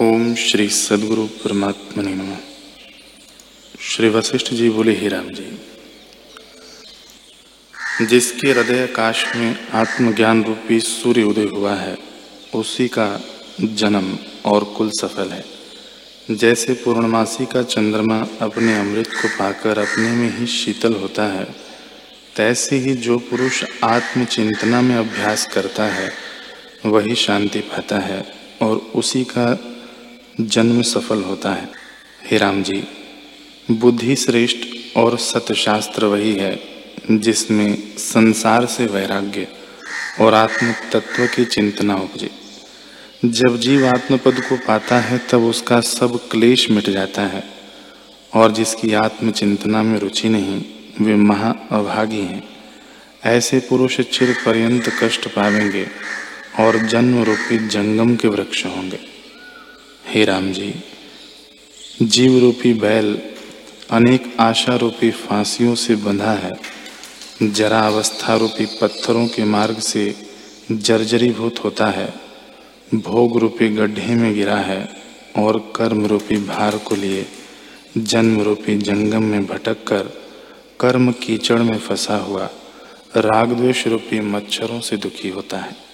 ओम 0.00 0.34
श्री 0.34 0.68
सदगुरु 0.68 1.26
परमात्मा 1.26 2.02
नम। 2.02 2.36
श्री 3.80 4.08
वशिष्ठ 4.08 4.54
जी 4.54 4.70
बोले, 4.70 4.92
ही 4.92 5.08
राम 5.08 5.28
जी, 5.28 5.58
जिसके 8.06 8.50
हृदय 8.50 8.82
आकाश 8.82 9.36
में 9.36 9.68
आत्मज्ञान 9.72 10.44
रूपी 10.44 10.80
सूर्य 10.80 11.22
उदय 11.22 11.44
हुआ 11.44 11.74
है, 11.74 11.98
उसी 12.54 12.88
का 12.88 13.20
जन्म 13.60 14.18
और 14.46 14.64
कुल 14.64 14.90
सफल 14.90 15.28
है। 15.28 15.44
जैसे 16.30 16.72
पूर्णमासी 16.74 17.46
का 17.46 17.62
चंद्रमा 17.62 18.26
अपने 18.40 18.80
अमृत 18.80 19.08
को 19.08 19.28
पाकर 19.28 19.78
अपने 19.78 20.10
में 20.10 20.38
ही 20.38 20.46
शीतल 20.46 20.94
होता 20.94 21.26
है, 21.26 21.44
तैसे 22.36 22.76
ही 22.76 22.94
जो 22.94 23.18
पुरुष 23.18 23.64
आत्मचिंतना 23.84 24.80
में 24.80 24.96
अभ्यास 24.96 25.46
करता 25.46 25.84
है, 25.84 26.12
वही 26.86 27.14
शांति 27.14 27.60
पाता 27.60 27.98
है 27.98 28.34
और 28.62 28.76
उसी 28.94 29.24
का 29.24 29.71
जन्म 30.40 30.82
सफल 30.82 31.22
होता 31.22 31.52
है। 31.52 31.68
हे 32.30 32.38
राम 32.38 32.62
जी, 32.62 32.84
बुद्धि 33.70 34.16
श्रेष्ठ 34.16 34.58
और 34.96 35.18
सत्यशास्त्र 35.18 36.04
वही 36.04 36.32
है, 36.32 36.60
जिसमें 37.10 37.96
संसार 37.98 38.66
से 38.66 38.86
वैराग्य 38.86 39.46
और 40.20 40.34
आत्म 40.34 40.72
तत्व 40.72 41.26
की 41.26 41.44
चिंतना 41.44 41.94
उपजे। 41.94 42.30
जब 43.24 43.60
जीव 43.60 43.86
आत्म 43.86 44.16
पद 44.16 44.40
को 44.48 44.56
पाता 44.56 45.00
है, 45.00 45.18
तब 45.18 45.42
उसका 45.42 45.80
सब 45.80 46.28
क्लेश 46.28 46.70
मिट 46.70 46.90
जाता 46.90 47.22
है, 47.22 47.44
और 48.34 48.52
जिसकी 48.52 48.92
आत्म 48.92 49.30
चिंतना 49.30 49.82
में 49.82 49.98
रुचि 50.00 50.28
नहीं, 50.28 50.64
वे 51.00 51.14
महा 51.14 51.54
अभागी 51.70 52.20
हैं। 52.20 52.48
ऐसे 53.24 53.58
पुरुष 53.58 54.00
चिर 54.00 54.36
पर्यंत 54.46 54.92
कष्ट 55.02 55.28
पावेंगे 55.28 55.86
और 56.58 56.78
जन्म 56.78 57.22
रूपी 57.22 57.68
जंगम 57.68 58.16
के 58.16 58.28
वृक्ष 58.28 58.66
होंगे। 58.66 59.11
हे 60.14 60.24
राम 60.24 60.52
जी 60.52 60.74
जीव 62.02 62.38
रूपी 62.38 62.72
बैल 62.74 63.06
अनेक 63.90 64.24
आशा 64.40 64.76
रूपी 64.76 65.10
फांसियों 65.10 65.74
से 65.74 65.94
बंधा 65.96 66.32
है। 66.32 66.50
जरा 67.42 67.78
अवस्था 67.80 68.36
रूपी 68.36 68.66
पत्थरों 68.66 69.26
के 69.26 69.44
मार्ग 69.44 69.78
से 69.78 70.14
जर्जरीभूत 70.72 71.64
होता 71.64 71.86
है। 71.86 72.14
भोग 72.94 73.38
रूपी 73.38 73.68
गड्ढे 73.68 74.14
में 74.14 74.34
गिरा 74.34 74.56
है 74.56 74.88
और 75.38 75.72
कर्म 75.76 76.06
रूपी 76.06 76.36
भार 76.36 76.76
को 76.78 76.94
लिए 76.94 77.26
जन्म 77.98 78.40
रूपी 78.40 78.76
जंगम 78.78 79.22
में 79.22 79.46
भटक 79.46 79.84
कर 79.84 80.12
कर्म 80.80 81.12
कीचड़ 81.12 81.60
में 81.60 81.78
फंसा 81.78 82.16
हुआ 82.16 82.50
राग 83.16 83.52
द्वेष 83.52 83.86
रूपी 83.86 84.20
मच्छरों 84.20 84.80
से 84.80 84.96
दुखी 84.96 85.28
होता 85.28 85.58
है। 85.58 85.91